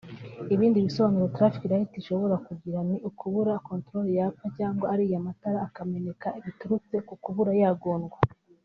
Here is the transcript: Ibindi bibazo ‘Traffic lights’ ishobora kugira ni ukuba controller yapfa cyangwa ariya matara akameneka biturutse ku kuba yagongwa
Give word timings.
Ibindi 0.53 0.77
bibazo 0.85 1.23
‘Traffic 1.35 1.63
lights’ 1.71 1.97
ishobora 2.01 2.35
kugira 2.47 2.79
ni 2.87 2.97
ukuba 3.09 3.53
controller 3.67 4.15
yapfa 4.19 4.47
cyangwa 4.57 4.85
ariya 4.93 5.25
matara 5.25 5.57
akameneka 5.67 6.27
biturutse 6.45 6.95
ku 7.07 7.13
kuba 7.23 7.43
yagongwa 7.63 8.17